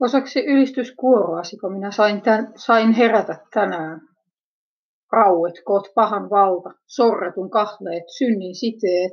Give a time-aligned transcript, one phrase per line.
[0.00, 4.00] Osaksi ylistyskuoroasi, kun minä sain, tämän, sain herätä tänään.
[5.12, 9.12] Rauet, koot pahan valta, sorretun kahleet, synnin siteet.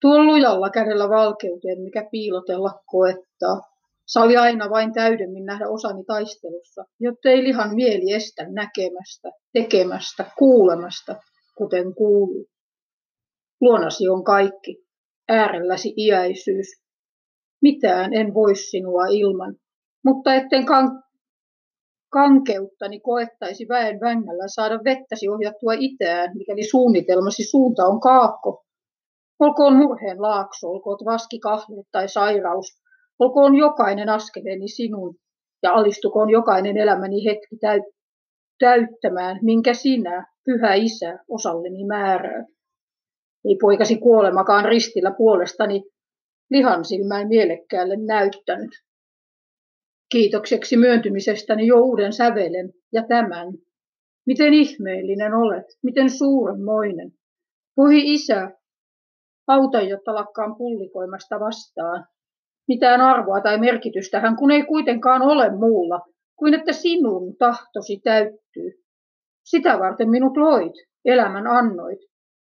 [0.00, 3.60] Tuon lujalla kädellä valkeuteen, mikä piilotella koettaa.
[4.06, 11.16] Sali aina vain täydemmin nähdä osani taistelussa, jotta ei lihan mieli estä näkemästä, tekemästä, kuulemasta,
[11.56, 12.46] kuten kuuluu.
[13.60, 14.84] Luonasi on kaikki,
[15.28, 16.79] äärelläsi iäisyys.
[17.62, 19.54] Mitään en voi sinua ilman,
[20.04, 21.02] mutta etten kan-
[22.12, 28.64] kankeuttani koettaisi väen vängällä saada vettäsi ohjattua itään, mikäli suunnitelmasi suunta on kaakko.
[29.40, 32.66] Olkoon murheen laakso, olkoon vaskikahleet tai sairaus,
[33.18, 35.14] olkoon jokainen askeleeni sinun
[35.62, 37.56] ja alistukoon jokainen elämäni hetki
[38.58, 42.44] täyttämään, minkä sinä, pyhä isä, osalleni määrää.
[43.44, 45.82] Ei poikasi kuolemakaan ristillä puolestani
[46.50, 48.70] lihan silmään mielekkäälle näyttänyt.
[50.12, 53.46] Kiitokseksi myöntymisestäni jo uuden sävelen ja tämän.
[54.26, 57.12] Miten ihmeellinen olet, miten suurenmoinen.
[57.76, 58.50] Voi isä,
[59.46, 62.06] auta, jotta lakkaan pullikoimasta vastaan.
[62.68, 66.00] Mitään arvoa tai merkitystähän kun ei kuitenkaan ole muulla,
[66.36, 68.84] kuin että sinun tahtosi täyttyy.
[69.44, 70.72] Sitä varten minut loit,
[71.04, 71.98] elämän annoit,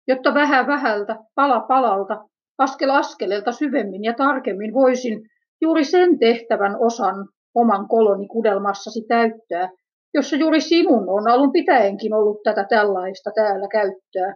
[0.08, 2.30] jotta vähän vähältä, pala palalta,
[2.62, 5.22] askel askeleelta syvemmin ja tarkemmin voisin
[5.62, 9.70] juuri sen tehtävän osan oman koloni kudelmassasi täyttää,
[10.14, 14.36] jossa juuri sinun on alun pitäenkin ollut tätä tällaista täällä käyttää.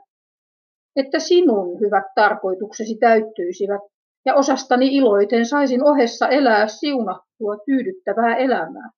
[0.96, 3.82] Että sinun hyvät tarkoituksesi täyttyisivät
[4.26, 8.90] ja osastani iloiten saisin ohessa elää siunattua tyydyttävää elämää.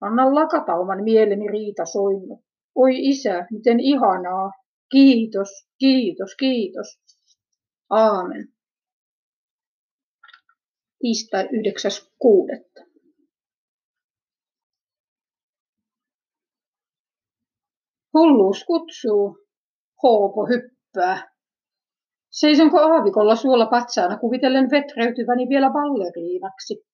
[0.00, 2.40] Anna lakata oman mieleni riita soinnu.
[2.74, 4.50] Oi isä, miten ihanaa.
[4.92, 6.86] Kiitos, kiitos, kiitos.
[7.92, 8.48] Aamen.
[10.98, 11.50] Tiistai 9.6.
[18.14, 19.38] Hulluus kutsuu,
[20.02, 21.32] Hoopo hyppää.
[22.30, 26.84] Seisonko aavikolla suolla patsaana kuvitellen vetreytyväni vielä balleriinaksi?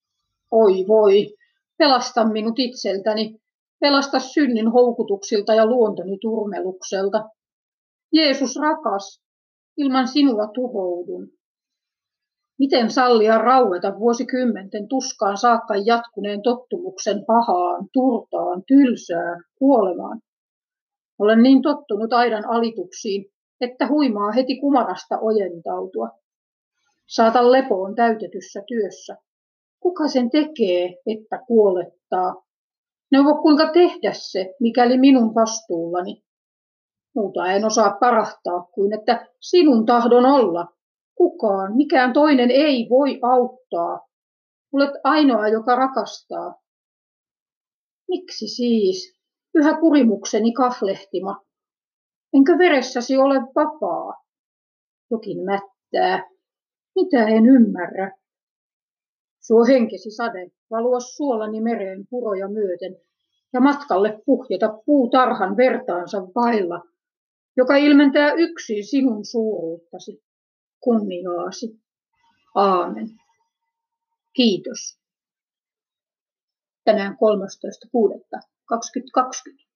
[0.50, 1.36] Oi voi,
[1.76, 3.40] pelasta minut itseltäni,
[3.80, 7.24] pelasta synnin houkutuksilta ja luontoni turmelukselta.
[8.12, 9.27] Jeesus rakas,
[9.78, 11.28] ilman sinua tuhoudun.
[12.58, 20.20] Miten sallia raueta vuosikymmenten tuskaan saakka jatkuneen tottumuksen pahaan, turtaan, tylsään, kuolemaan?
[21.18, 23.24] Olen niin tottunut aidan alituksiin,
[23.60, 26.08] että huimaa heti kumarasta ojentautua.
[27.06, 29.16] Saata lepoon täytetyssä työssä.
[29.80, 32.42] Kuka sen tekee, että kuolettaa?
[33.12, 36.22] Neuvo kuinka tehdä se, mikäli minun vastuullani.
[37.14, 40.66] Muuta en osaa parahtaa kuin, että sinun tahdon olla.
[41.14, 44.08] Kukaan, mikään toinen ei voi auttaa.
[44.72, 46.54] Olet ainoa, joka rakastaa.
[48.08, 49.18] Miksi siis?
[49.54, 51.44] Yhä kurimukseni kahlehtima.
[52.34, 54.24] Enkö veressäsi ole vapaa?
[55.10, 56.30] Jokin mättää.
[56.94, 58.18] Mitä en ymmärrä?
[59.40, 62.96] Suo henkesi sade, valua suolani mereen puroja myöten
[63.52, 66.82] ja matkalle puhjeta puutarhan vertaansa vailla,
[67.58, 70.22] joka ilmentää yksin sinun suuruuttasi,
[70.80, 71.80] kunniaasi.
[72.54, 73.08] Aamen.
[74.32, 74.98] Kiitos.
[76.84, 79.67] Tänään 13.6.2020.